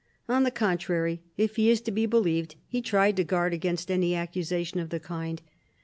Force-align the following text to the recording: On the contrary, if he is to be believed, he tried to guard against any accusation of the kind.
On 0.27 0.41
the 0.41 0.49
contrary, 0.49 1.21
if 1.37 1.57
he 1.57 1.69
is 1.69 1.79
to 1.81 1.91
be 1.91 2.07
believed, 2.07 2.55
he 2.67 2.81
tried 2.81 3.15
to 3.17 3.23
guard 3.23 3.53
against 3.53 3.91
any 3.91 4.15
accusation 4.15 4.79
of 4.79 4.89
the 4.89 4.99
kind. 4.99 5.43